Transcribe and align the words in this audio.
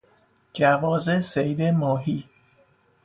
جواز 0.53 1.19
صید 1.21 1.61
ماهی 1.61 2.29